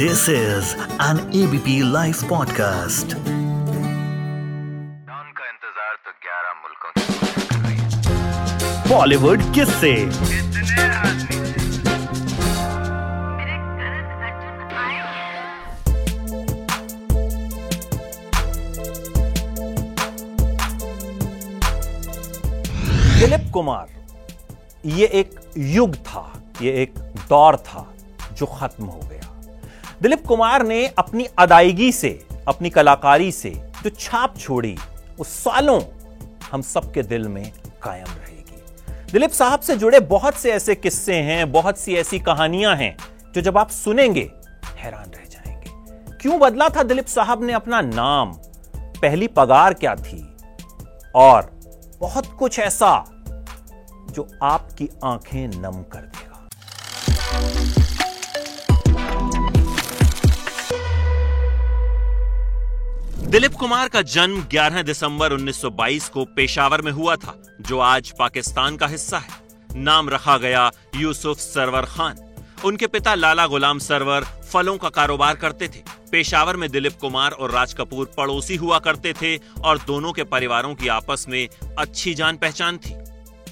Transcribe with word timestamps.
This 0.00 0.28
is 0.28 0.66
an 1.04 1.18
ABP 1.38 1.72
Life 1.92 2.20
podcast. 2.32 3.14
का 5.38 5.46
इंतज़ार 5.48 5.94
तो 6.04 6.12
11 6.26 6.52
मुल्कों 6.60 6.90
बॉलीवुड 8.90 9.40
आए 14.76 14.94
हैं? 14.94 15.16
दिलीप 23.18 23.44
कुमार 23.52 23.86
ये 24.86 25.06
एक 25.22 25.30
युग 25.58 25.92
था 25.94 26.24
ये 26.62 26.70
एक 26.82 26.92
दौर 27.28 27.54
था 27.56 27.82
जो 28.32 28.46
खत्म 28.46 28.84
हो 28.84 29.00
गया। 29.00 29.17
दिलीप 30.02 30.26
कुमार 30.26 30.66
ने 30.66 30.86
अपनी 30.86 31.26
अदायगी 31.38 31.92
से, 31.92 32.26
अपनी 32.48 32.70
कलाकारी 32.70 33.32
से 33.32 33.50
जो 33.50 33.90
छाप 33.90 34.36
छोड़ी 34.38 34.78
वो 35.18 35.24
सालों 35.24 35.80
हम 36.52 36.62
सबके 36.62 37.02
दिल 37.02 37.28
में 37.28 37.52
कायम 37.82 38.06
रहेगी। 38.06 38.62
दिलीप 39.12 39.30
साहब 39.30 39.60
से 39.60 39.76
जुड़े 39.76 40.00
बहुत 40.00 40.34
से 40.34 40.52
ऐसे 40.52 40.74
किस्से 40.74 41.14
हैं, 41.14 41.52
बहुत 41.52 41.78
सी 41.78 41.94
ऐसी 41.94 42.18
कहानियाँ 42.18 42.76
हैं, 42.76 42.96
जो 43.34 43.40
जब 43.40 43.58
आप 43.58 43.70
सुनेंगे, 43.70 44.30
हैरान 44.76 45.10
रह 45.10 45.24
जाएँगे। 45.24 45.70
क्यों 46.20 46.40
बदला 46.40 46.68
था 46.68 46.82
दिलीप 46.82 47.06
साहब 47.06 47.44
ने 47.44 47.52
अपना 47.52 47.80
नाम? 47.80 48.32
पहली 48.76 49.26
पगार 49.26 49.74
क्या 49.74 49.94
थी? 49.94 50.36
और 51.14 51.60
बहुत 52.00 52.26
कुछ 52.26 52.58
ऐसा 52.58 53.04
जो 54.10 54.28
आपकी 54.42 54.88
आँखें 55.04 55.48
नम 55.48 55.82
कर 55.82 56.00
देगा। 56.00 56.48
दिलीप 63.28 63.52
कुमार 63.52 63.88
का 63.88 64.02
जन्म 64.02 64.42
11 64.42 64.82
दिसंबर 64.82 65.32
1922 65.32 66.08
को 66.08 66.24
पेशावर 66.24 66.82
में 66.82 66.92
हुआ 66.92 67.16
था, 67.16 67.42
जो 67.60 67.78
आज 67.78 68.12
पाकिस्तान 68.18 68.76
का 68.76 68.86
हिस्सा 68.86 69.18
है। 69.18 69.28
नाम 69.74 70.08
रखा 70.08 70.38
गया 70.38 70.70
यूसुफ 70.96 71.38
सरवर 71.38 71.82
खान। 71.82 72.16
उनके 72.64 72.86
पिता 72.86 73.14
लाला 73.14 73.46
गुलाम 73.46 73.78
सरवर 73.78 74.24
फलों 74.52 74.76
का 74.78 74.88
कारोबार 74.88 75.36
करते 75.36 75.68
थे। 75.68 75.82
पेशावर 76.12 76.56
में 76.56 76.70
दिलीप 76.70 76.92
कुमार 77.00 77.30
और 77.30 77.50
राज 77.50 77.74
कपूर 77.74 78.10
पड़ोसी 78.16 78.56
हुआ 78.56 78.78
करते 78.78 79.12
थे 79.12 79.36
और 79.36 79.78
दोनों 79.78 80.12
के 80.12 80.24
परिवारों 80.24 80.74
की 80.74 80.88
आपस 80.88 81.26
में 81.28 81.48
अच्छी 81.78 82.14
जान 82.14 82.36
पहचान 82.36 82.76
थी। 82.76 82.94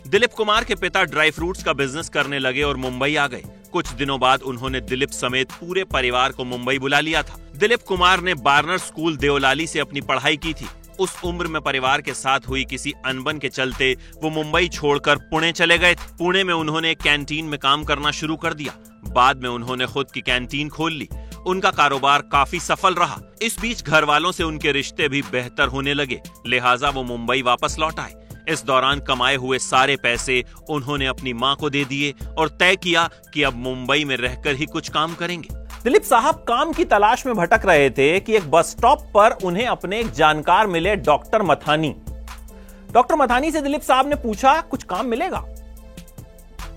दिलीप 0.08 0.32
कुमार 0.32 0.64
के 0.64 0.74
पिता 0.74 1.04
ड्राई 1.04 1.30
फ्रूट्स 1.30 1.62
का 1.62 1.72
बिज़नेस 1.72 2.08
करने 2.08 2.38
लगे 2.38 2.62
और 2.62 2.76
मुंबई 2.76 3.16
आ 3.16 3.26
गए। 3.26 3.42
कुछ 3.72 3.88
दिनों 3.88 4.20
बाद 4.20 4.42
उन्होंने 4.42 4.80
दिलीप 4.80 5.10
समेत 5.10 5.52
पूरे 5.52 5.84
परिवार 5.84 6.32
को 6.32 6.44
मुंबई 6.44 6.78
बुला 6.78 7.00
लिया 7.00 7.22
था। 7.22 7.38
दिलीप 7.56 7.82
कुमार 7.82 8.20
ने 8.20 8.34
बार्नर 8.34 8.78
स्कूल 8.78 9.16
देवलाली 9.16 9.66
से 9.66 9.78
अपनी 9.78 10.00
पढ़ाई 10.00 10.36
की 10.36 10.52
थी। 10.54 10.66
उस 10.98 11.16
उम्र 11.24 11.46
में 11.46 11.60
परिवार 11.62 12.00
के 12.00 12.14
साथ 12.14 12.48
हुई 12.48 12.64
किसी 12.64 12.92
अनबन 13.06 13.38
के 13.38 13.48
चलते 13.48 13.92
वो 14.22 14.30
मुंबई 14.30 14.68
छोड़कर 14.68 15.16
पुणे 15.30 15.52
चले 15.52 15.78
गए। 15.78 15.94
पुणे 16.18 16.44
में 16.44 16.52
उन्होंने 16.54 16.94
कैंटीन 16.94 17.44
में 17.44 17.58
काम 17.58 17.84
करना 17.84 18.10
शुरू 18.10 18.36
कर 18.36 18.54
दिया। 18.54 18.74
बाद 19.08 19.42
में 19.42 19.48
उन्होंने 19.50 19.86
खुद 19.86 20.10
की 20.10 20.20
कैंटीन 20.20 20.68
खोल 20.68 20.92
ली। 20.92 21.08
उनका 21.46 21.70
कारोबार 21.70 22.22
काफ़ी 22.22 22.60
सफल 22.60 22.94
रहा। 22.94 23.20
इस 23.42 23.60
बीच 23.60 23.82
घर 23.82 24.04
वालों 24.04 24.32
से 24.32 24.44
उनके 24.44 24.72
रिश्ते 24.72 25.08
भी 25.08 25.22
बेहतर 25.22 25.68
होने 25.68 25.94
लगे। 25.94 26.20
लिहाजा 26.46 26.90
वो 26.90 27.02
मुंबई 27.02 27.42
वापस 27.42 27.76
लौट 27.78 28.00
आए। 28.00 28.14
इस 28.48 28.64
दौरान 28.64 29.00
कमाए 29.00 29.36
हुए 29.36 29.58
सारे 29.58 29.96
पैसे 29.96 30.42
उन्होंने 30.70 31.06
अपनी 31.06 31.32
माँ 31.32 31.54
को 31.56 31.70
दे 31.70 31.84
दिए 31.84 32.14
और 32.38 32.48
तय 32.48 32.76
किया 32.76 33.08
कि 33.34 33.42
अब 33.42 33.56
मुंबई 33.56 34.04
में 34.04 34.16
रहकर 34.16 34.54
ही 34.54 34.66
कुछ 34.66 34.88
काम 34.88 35.14
करेंगे। 35.14 35.55
दिलीप 35.86 36.02
साहब 36.02 36.34
काम 36.34 36.72
की 36.72 36.84
तलाश 36.84 37.26
में 37.26 37.34
भटक 37.34 37.60
रहे 37.64 37.90
थे 37.90 38.20
कि 38.20 38.36
एक 38.36 38.50
बस 38.50 38.70
स्टॉप 38.70 39.02
पर 39.14 39.30
उन्हें 39.44 39.66
अपने 39.66 40.00
एक 40.00 40.10
जानकार 40.10 40.66
मिले 40.66 40.96
डॉक्टर 40.96 41.42
मथानी। 41.42 41.94
डॉक्टर 42.92 43.14
मथानी 43.14 43.50
से 43.50 43.60
दिलीप 43.60 43.80
साहब 43.80 44.08
ने 44.08 44.14
पूछा, 44.14 44.60
कुछ 44.60 44.84
काम 44.84 45.06
मिलेगा? 45.06 45.44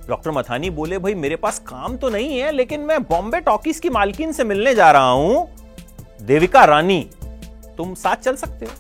डॉक्टर 0.09 0.31
मथानी 0.31 0.69
बोले, 0.69 0.97
भाई, 0.97 1.15
मेरे 1.15 1.35
पास 1.35 1.59
काम 1.59 1.97
तो 1.97 2.09
नहीं 2.09 2.39
है, 2.39 2.51
लेकिन 2.51 2.79
मैं 2.79 3.03
बॉम्बे 3.03 3.39
टॉकीज 3.39 3.79
की 3.79 3.89
मालकिन 3.89 4.31
से 4.31 4.43
मिलने 4.43 4.75
जा 4.75 4.91
रहा 4.91 5.09
हूँ। 5.09 5.47
देविका 6.21 6.63
रानी, 6.63 7.09
तुम 7.77 7.93
साथ 7.93 8.15
चल 8.15 8.35
सकते 8.35 8.65
हो। 8.65 8.71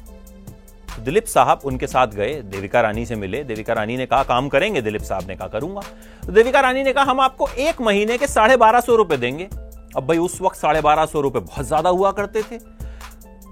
तो 0.95 1.01
दिलीप 1.01 1.25
साहब 1.25 1.61
उनके 1.65 1.87
साथ 1.87 2.07
गए, 2.07 2.33
देविका 2.41 2.81
रानी 2.81 3.05
से 3.05 3.15
मिले। 3.15 3.43
देविका 3.43 3.73
रानी 3.73 3.97
ने 3.97 4.05
कहा, 4.05 4.23
काम 4.23 4.49
करेंगे? 4.49 4.81
दिलीप 4.81 5.01
साहब 5.01 5.27
ने 5.27 5.35
कहा, 5.35 5.47
करूँगा। 5.47 5.81
तो 6.25 6.31
देविका 6.31 6.59
रानी 6.59 6.83
ने 6.83 6.93
कहा, 6.93 7.03
हम 7.03 7.19
आपको 7.19 7.47
एक 7.47 7.81
महीने 7.81 8.17
के 8.17 8.27
साढ़े 8.27 8.57
बारह 8.57 8.79
सौ 8.79 8.95
रुपए 8.95 9.17
देंगे। 9.17 9.68
अब 9.97 10.07
भाई 10.07 10.17
उस 10.17 10.41
वक्त 10.41 10.57
साढ़े 10.57 10.81
बारह 10.81 11.05
सौ 11.05 11.21
रुपए 11.21 11.39
बहुत 11.39 11.65
ज़्यादा 11.65 11.89
हुआ 11.89 12.11
करते 12.11 12.43
थे। 12.43 12.59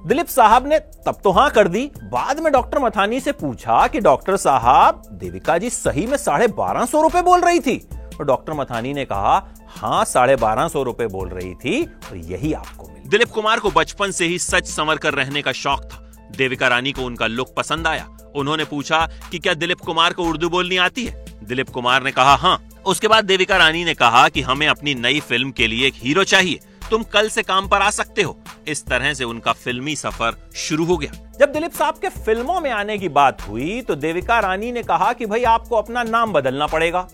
दिलीप 0.08 0.28
साहब 0.28 0.68
ने 0.68 0.80
तब 1.06 1.18
तो 1.24 1.32
हाँ 1.32 1.50
कर 1.50 1.68
दी। 1.68 1.86
बाद 2.04 2.40
में 2.40 2.52
डॉक्टर 2.54 2.80
मथानी 2.80 3.20
से 3.20 3.32
पूछा 3.32 3.86
कि 3.88 4.00
डॉक्टर 4.00 4.38
साहब, 4.38 5.02
देविका 5.14 5.58
जी 5.58 5.70
सही 5.70 6.06
में 6.06 6.18
साढ़े 6.18 6.48
बारह 6.48 6.86
सौ 6.86 7.02
रुपए 7.02 7.22
बोल 7.22 7.42
रही 7.42 7.60
थी? 7.60 7.78
और 8.20 8.26
डॉक्टर 8.26 8.54
मथानी 8.54 8.94
ने 8.94 9.06
कहा, 9.06 9.36
हाँ, 9.70 10.04
साढ़े 10.06 10.36
बारह 10.36 10.68
सौ 10.68 10.84
रुपए 10.84 11.08
बोल 11.08 11.30
रही 11.30 11.54
थी 11.56 11.84
और 11.84 12.18
यही 12.18 12.54
आपको 12.54 12.88
मिली। 12.88 13.10
दिलीप 13.10 13.32
कुमार 13.32 13.60
को 13.60 13.72
बचपन 13.72 14.12
से 14.12 14.26
ही 14.26 14.40
सच 14.40 14.68
संवर 14.68 14.98
कर 14.98 15.14
रहने 15.14 15.42
का 15.42 15.52
शौक 15.52 15.84
था। 15.84 16.04
देविका 16.38 16.68
रानी 16.68 16.92
को 16.92 17.02
उनका 17.02 17.28
लुक 17.28 17.54
पसंद 17.58 17.88
आया। 17.88 18.08
उन्होंने 18.36 18.64
पूछा 18.64 19.06
कि 19.32 19.40
क्या 19.40 19.54
दिलीप 19.54 19.80
कुमार 19.80 20.14
को 20.14 20.24
उर्दू 20.24 20.50
बोलनी 20.50 20.78
आती 20.78 21.06
है? 21.06 21.26
दिलीप 21.44 21.70
कुमार 21.70 22.04
ने 22.04 22.12
कहा 22.12 22.36
हाँ। 22.36 22.58
उसके 22.88 23.08
बाद 23.08 23.26
देविका 23.26 23.58
रानी 23.58 23.84
ने 23.84 23.94
कहा 23.94 24.28
कि 24.30 24.42
हमें 24.42 24.68
अपनी 24.68 24.94
नई 24.96 25.20
फ़िल्म 25.20 25.52
के 25.52 25.68
लिए 25.68 25.88
एक 25.88 25.94
हीरो 25.96 26.24
चाहिए। 26.24 26.60
तुम 26.90 27.04
कल 27.04 27.30
से 27.30 27.44
काम 27.44 27.68
पर 27.68 27.82
आ 27.82 27.90
सकते 27.90 28.22
हो। 28.22 28.38
इस 28.68 28.86
तरह 28.86 29.14
से 29.14 29.24
उनका 29.24 29.54
फिल्मी 29.54 29.96
सफ़र 29.96 30.36
शुरू 30.56 30.86
हो 30.86 30.98
गया। 30.98 31.12
जब 31.40 31.52
दिलीप 31.54 31.74
साहब 31.74 31.98
के 31.98 32.10
फ़िल्मों 32.10 32.60
में 32.62 32.70
आने 32.72 32.98
की 32.98 33.10
बात 33.10 33.42
हुई 33.42 33.82
तो 33.82 33.96
देविका 33.96 34.40
रानी 34.40 34.72
ने 34.72 34.84
कहा 34.84 35.12
कि 35.14 35.26
भाई 35.26 35.44
आपको 35.46 35.76
अपना 35.76 36.04
नाम 36.04 36.34
बदलना 36.34 36.68
पड़ेगा। 36.68 37.08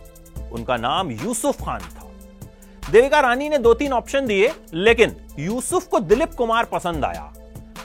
उनका 0.51 0.77
नाम 0.77 1.11
यूसुफ 1.11 1.61
खान 1.61 1.79
था। 1.79 2.09
देविका 2.83 3.19
रानी 3.19 3.49
ने 3.49 3.57
दो 3.57 3.73
तीन 3.73 3.93
ऑप्शन 3.93 4.25
दिए, 4.27 4.51
लेकिन 4.73 5.15
यूसुफ 5.39 5.87
को 5.87 5.99
दिलीप 5.99 6.33
कुमार 6.33 6.65
पसंद 6.65 7.05
आया 7.05 7.33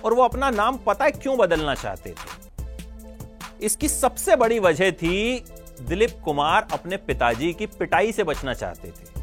और 0.04 0.14
वो 0.14 0.22
अपना 0.22 0.50
नाम 0.50 0.76
पता 0.76 1.04
है 1.04 1.10
क्यों 1.12 1.36
बदलना 1.38 1.74
चाहते 1.74 2.10
थे। 2.10 2.36
इसकी 3.60 3.88
सबसे 3.88 4.36
बड़ी 4.36 4.58
वजह 4.58 4.90
थी 4.92 5.44
दिलीप 5.80 6.10
कुमार 6.24 6.66
अपने 6.72 6.96
पिताजी 6.96 7.52
की 7.52 7.66
पिटाई 7.68 8.12
से 8.12 8.24
बचना 8.24 8.54
चाहते 8.54 8.88
थे। 8.88 9.16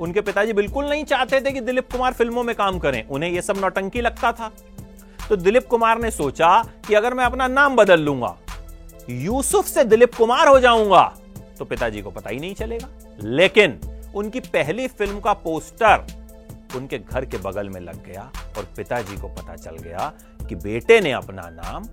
उनके 0.00 0.20
पिताजी 0.20 0.52
बिल्कुल 0.52 0.88
नहीं 0.88 1.04
चाहते 1.04 1.40
थे 1.40 1.52
कि 1.52 1.60
दिलीप 1.60 1.90
कुमार 1.92 2.12
फ़िल्मों 2.12 2.42
में 2.42 2.54
काम 2.56 2.78
करें। 2.78 3.02
उन्हें 3.04 3.30
यह 3.30 3.40
सब 3.40 3.58
नौटंकी 3.58 4.00
लगता 4.00 4.32
था। 4.32 4.50
तो 5.28 5.36
दिलीप 5.36 5.66
कुमार 5.66 6.00
ने 6.00 6.10
सोचा 6.10 6.62
कि 6.88 6.94
अगर 6.94 7.14
मैं 7.14 7.24
अपना 7.24 7.46
नाम 7.48 7.76
बदल 7.76 8.00
लूँगा, 8.00 8.36
यूसुफ 9.10 9.66
से 9.66 9.84
दिलीप 9.84 10.14
कुमार 10.14 10.48
हो 10.48 10.58
जाऊँगा 10.60 11.02
तो 11.58 11.64
पिताजी 11.64 12.02
को 12.02 12.10
पता 12.10 12.30
ही 12.30 12.38
नहीं 12.38 12.54
चलेगा। 12.54 12.88
लेकिन 13.20 13.78
उनकी 14.14 14.40
पहली 14.40 14.86
फ़िल्म 14.88 15.20
का 15.20 15.32
पोस्टर 15.34 16.06
उनके 16.76 16.98
घर 16.98 17.24
के 17.24 17.38
बगल 17.38 17.68
में 17.68 17.80
लग 17.80 18.04
गया 18.04 18.30
और 18.58 18.68
पिताजी 18.76 19.16
को 19.16 19.28
पता 19.28 19.54
चल 19.56 19.76
गया 19.76 20.12
कि 20.48 20.54
बेटे 20.54 21.00
ने 21.00 21.12
अपना 21.12 21.48
नाम 21.52 21.84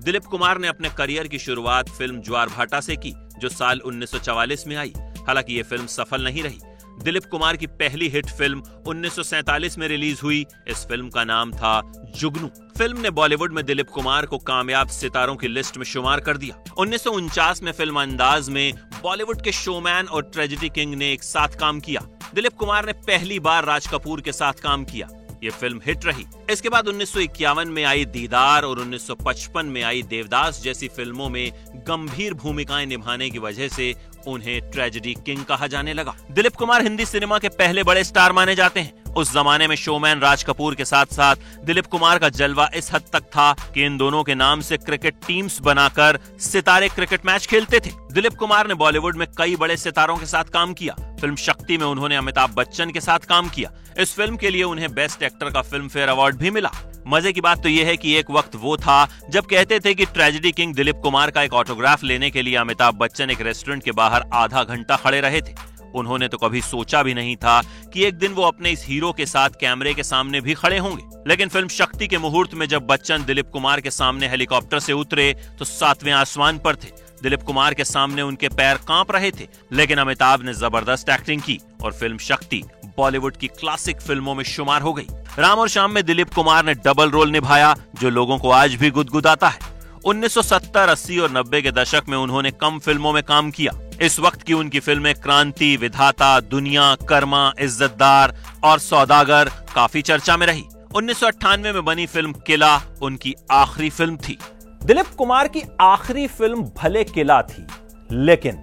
दिलीप 0.00 0.24
कुमार 0.24 0.58
ने 0.58 0.68
अपने 0.68 0.88
करियर 0.88 1.28
की 1.28 1.38
शुरुआत 1.38 1.88
फ़िल्म 1.88 2.20
ज्वार 2.20 2.48
भाटा 2.48 2.80
से 2.80 2.96
की, 2.96 3.14
जो 3.38 3.48
साल 3.48 3.80
1944 3.80 4.66
में 4.66 4.76
आई। 4.76 4.92
हालाँकि 4.96 5.54
ये 5.54 5.62
फ़िल्म 5.62 5.86
सफल 5.86 6.24
नहीं 6.24 6.42
रही। 6.42 6.58
दिलीप 7.02 7.24
कुमार 7.24 7.56
की 7.56 7.66
पहली 7.66 8.08
हिट 8.08 8.26
फ़िल्म 8.26 8.62
1947 8.86 9.78
में 9.78 9.88
रिलीज़ 9.88 10.20
हुई। 10.22 10.46
इस 10.68 10.86
फ़िल्म 10.86 11.08
का 11.08 11.24
नाम 11.24 11.52
था 11.52 11.92
जुगनू। 12.16 12.50
फ़िल्म 12.78 13.00
ने 13.00 13.10
बॉलीवुड 13.10 13.52
में 13.52 13.64
दिलीप 13.64 13.88
कुमार 13.88 14.26
को 14.26 14.38
कामयाब 14.38 14.88
सितारों 14.88 15.36
की 15.36 15.48
लिस्ट 15.48 15.76
में 15.76 15.84
शुमार 15.84 16.20
कर 16.20 16.36
दिया। 16.36 16.62
उन्नीस 16.78 17.04
सौ 17.04 17.10
उनचास 17.10 17.62
में 17.62 17.72
फ़िल्म 17.72 18.02
अंदाज 18.02 18.48
में 18.48 18.74
बॉलीवुड 19.02 19.42
के 19.42 19.52
शोमैन 19.52 20.06
और 20.06 20.22
ट्रेजिडी 20.22 20.68
किंग 20.68 20.94
ने 20.94 21.12
एक 21.12 21.22
साथ 21.22 21.48
काम 21.48 21.80
किया। 21.80 22.00
दिलीप 22.34 22.52
कुमार 22.52 22.86
ने 22.86 22.92
पहली 22.92 23.40
बार 23.40 23.64
राज 23.64 23.86
कपूर 23.86 24.20
के 24.20 24.32
साथ 24.32 24.52
काम 24.52 24.84
किया। 24.84 25.08
ये 25.42 25.50
फ़िल्म 25.50 25.80
हिट 25.86 26.04
रही। 26.04 26.24
इसके 26.50 26.68
बाद 26.68 26.88
1951 26.88 27.66
में 27.66 27.84
आई 27.84 28.04
दीदार 28.04 28.64
और 28.64 28.80
1955 28.84 29.64
में 29.64 29.82
आई 29.82 30.02
देवदास 30.02 30.62
जैसी 30.62 30.88
फ़िल्मों 30.88 31.28
में 31.28 31.73
गंभीर 31.88 32.34
भूमिकाएँ 32.34 32.86
निभाने 32.86 33.30
की 33.30 33.38
वजह 33.38 33.68
से 33.68 33.94
उन्हें 34.26 34.60
ट्रेजेडी 34.70 35.14
किंग 35.26 35.44
कहा 35.44 35.66
जाने 35.66 35.94
लगा। 35.94 36.14
दिलीप 36.30 36.54
कुमार 36.54 36.82
हिंदी 36.82 37.04
सिनेमा 37.06 37.38
के 37.38 37.48
पहले 37.48 37.82
बड़े 37.82 38.04
स्टार 38.04 38.32
माने 38.32 38.54
जाते 38.54 38.80
हैं। 38.80 39.02
उस 39.14 39.32
जमाने 39.32 39.66
में 39.68 39.74
शोमैन 39.76 40.20
राज 40.20 40.42
कपूर 40.42 40.74
के 40.74 40.84
साथ 40.84 41.06
साथ 41.06 41.36
दिलीप 41.64 41.86
कुमार 41.86 42.18
का 42.18 42.28
जलवा 42.28 42.68
इस 42.74 42.92
हद 42.92 43.02
तक 43.12 43.24
था 43.26 43.52
कि 43.74 43.84
इन 43.84 43.96
दोनों 43.96 44.22
के 44.24 44.34
नाम 44.34 44.60
से 44.60 44.76
क्रिकेट 44.76 45.14
टीम्स 45.26 45.60
बनाकर 45.60 46.18
सितारे 46.40 46.88
क्रिकेट 46.88 47.26
मैच 47.26 47.46
खेलते 47.46 47.80
थे। 47.80 47.90
दिलीप 48.12 48.34
कुमार 48.34 48.68
ने 48.68 48.74
बॉलीवुड 48.74 49.16
में 49.16 49.26
कई 49.38 49.56
बड़े 49.56 49.76
सितारों 49.76 50.16
के 50.16 50.26
साथ 50.26 50.44
काम 50.44 50.72
किया। 50.72 50.94
फ़िल्म 51.20 51.36
शक्ति 51.36 51.78
में 51.78 51.86
उन्होंने 51.86 52.16
अमिताभ 52.16 52.54
बच्चन 52.54 52.90
के 52.90 53.00
साथ 53.00 53.18
काम 53.18 53.48
किया। 53.48 53.72
इस 53.98 54.14
फ़िल्म 54.14 54.36
के 54.36 54.50
लिए 54.50 54.62
उन्हें 54.62 54.92
बेस्ट 54.94 55.22
एक्टर 55.22 55.50
का 55.50 55.62
फ़िल्म 55.62 55.88
फेयर 55.88 56.08
अवार्ड 56.08 56.36
भी 56.36 56.50
मिला। 56.50 56.70
मज़े 57.06 57.32
की 57.32 57.40
बात 57.40 57.62
तो 57.62 57.68
यह 57.68 57.86
है 57.86 57.96
कि 57.96 58.14
एक 58.16 58.30
वक्त 58.30 58.54
वो 58.56 58.76
था 58.76 59.06
जब 59.30 59.46
कहते 59.46 59.78
थे 59.80 59.94
कि 59.94 60.04
ट्रेजेडी 60.06 60.52
किंग 60.52 60.74
दिलीप 60.74 61.00
कुमार 61.02 61.30
का 61.30 61.42
एक 61.42 61.52
ऑटोग्राफ 61.54 62.04
लेने 62.04 62.30
के 62.30 62.42
लिए 62.42 62.56
अमिताभ 62.56 62.94
बच्चन 62.94 63.30
एक 63.30 63.40
रेस्टोरेंट 63.40 63.82
के 63.82 63.92
बाहर 63.92 64.24
आधा 64.32 64.64
घंटा 64.64 64.96
खड़े 64.96 65.20
रहे 65.20 65.40
थे। 65.40 65.54
उन्होंने 65.94 66.28
तो 66.28 66.38
कभी 66.38 66.60
सोचा 66.62 67.02
भी 67.02 67.14
नहीं 67.14 67.36
था 67.36 67.60
कि 67.92 68.04
एक 68.04 68.14
दिन 68.14 68.32
वो 68.32 68.42
अपने 68.42 68.70
इस 68.70 68.84
हीरो 68.86 69.12
के 69.12 69.26
साथ 69.26 69.50
कैमरे 69.50 69.92
के 69.94 70.02
सामने 70.02 70.40
भी 70.40 70.54
खड़े 70.54 70.78
होंगे। 70.78 71.02
लेकिन 71.28 71.48
फ़िल्म 71.48 71.68
शक्ति 71.68 72.06
के 72.06 72.18
मुहूर्त 72.18 72.54
में 72.54 72.66
जब 72.66 72.86
बच्चन 72.86 73.24
दिलीप 73.24 73.50
कुमार 73.50 73.80
के 73.80 73.90
सामने 73.90 74.28
हेलीकॉप्टर 74.28 74.80
से 74.80 74.92
उतरे 74.92 75.32
तो 75.58 75.64
सातवें 75.64 76.12
आसमान 76.12 76.58
पर 76.58 76.76
थे। 76.76 76.88
दिलीप 77.22 77.42
कुमार 77.42 77.74
के 77.74 77.84
सामने 77.84 78.22
उनके 78.22 78.48
पैर 78.50 78.78
काँप 78.88 79.12
रहे 79.12 79.30
थे, 79.30 79.48
लेकिन 79.72 79.98
अमिताभ 79.98 80.42
ने 80.42 80.54
ज़बरदस्त 80.54 81.08
एक्टिंग 81.10 81.42
की 81.42 81.60
और 81.82 81.92
फ़िल्म 81.92 82.18
शक्ति 82.18 82.62
बॉलीवुड 82.96 83.36
की 83.36 83.48
क्लासिक 83.50 84.00
फ़िल्मों 84.00 84.34
में 84.34 84.44
शुमार 84.44 84.82
हो 84.82 84.92
गई। 84.92 85.06
राम 85.38 85.58
और 85.58 85.68
शाम 85.68 85.90
में 85.90 86.04
दिलीप 86.04 86.34
कुमार 86.34 86.64
ने 86.64 86.74
डबल 86.76 87.10
रोल 87.10 87.30
निभाया 87.30 87.74
जो 88.00 88.10
लोगों 88.10 88.38
को 88.38 88.50
आज 88.50 88.74
भी 88.74 88.90
गुदगुदाता 88.90 89.48
है। 89.48 89.72
1970, 90.04 90.88
80 90.88 91.18
और 91.18 91.30
90 91.30 91.62
के 91.62 91.70
दशक 91.72 92.08
में 92.08 92.16
उन्होंने 92.18 92.50
कम 92.50 92.78
फ़िल्मों 92.78 93.12
में 93.12 93.22
काम 93.22 93.50
किया। 93.50 93.72
इस 94.02 94.18
वक्त 94.20 94.42
की 94.42 94.52
उनकी 94.52 94.80
फ़िल्में 94.80 95.14
क्रांति 95.14 95.76
विधाता 95.76 96.38
दुनिया 96.40 96.94
कर्मा 97.08 97.52
इज्जतदार 97.60 98.34
और 98.64 98.78
सौदागर 98.78 99.50
काफ़ी 99.74 100.02
चर्चा 100.02 100.36
में 100.36 100.46
रही। 100.46 100.64
उन्नीस 100.96 101.20
सौ 101.20 101.26
अट्ठानवे 101.26 101.72
में 101.72 101.84
बनी 101.84 102.06
फ़िल्म 102.06 102.32
किला 102.46 102.76
उनकी 103.02 103.34
आखिरी 103.52 103.90
फ़िल्म 103.90 104.16
थी। 104.18 104.38
दिलीप 104.84 105.06
कुमार 105.18 105.48
की 105.48 105.62
आखिरी 105.80 106.26
फ़िल्म 106.28 106.62
भले 106.76 107.04
किला 107.04 107.40
थी 107.42 107.66
लेकिन 108.10 108.62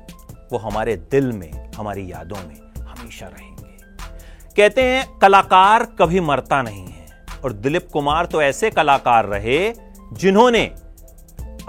वो 0.52 0.58
हमारे 0.60 0.96
दिल 1.12 1.32
में 1.32 1.52
हमारी 1.76 2.12
यादों 2.12 2.38
में 2.38 2.60
हमेशा 2.82 3.28
रहेंगे 3.28 3.61
कहते 4.58 4.84
हैं, 4.84 5.06
कलाकार 5.20 5.84
कभी 6.00 6.20
मरता 6.20 6.62
नहीं 6.62 6.86
है। 6.86 7.06
और 7.44 7.54
दिलीप 7.54 7.88
कुमार 7.94 8.26
तो 8.26 8.42
ऐसे 8.42 8.70
कलाकार 8.70 9.26
रहे 9.26 9.74
जिन्होंने 10.14 10.64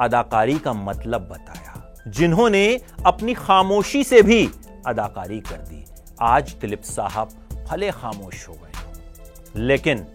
अदाकारी 0.00 0.58
का 0.58 0.73
मतलब 0.73 1.20
बताया, 1.23 1.94
जिन्होंने 2.08 2.64
अपनी 3.06 3.34
खामोशी 3.34 4.02
से 4.05 4.23
भी 4.23 4.49
अदाकारी 4.87 5.40
कर 5.40 5.56
दी। 5.58 5.84
आज 6.20 6.55
दिलीप 6.61 6.82
साहब 6.82 7.31
भले 7.70 7.90
खामोश 7.90 8.49
हो 8.49 8.55
गए 8.55 9.61
लेकिन 9.61 10.06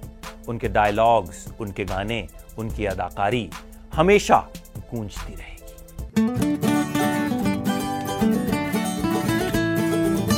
उनके 0.47 0.67
डायलॉग्स 0.69 1.47
उनके 1.59 1.85
गाने, 1.85 2.27
उनकी 2.57 2.85
अदाकारी 2.85 3.49
हमेशा 3.93 4.37
गूंजती 4.91 5.33
रहेगी। 5.33 6.46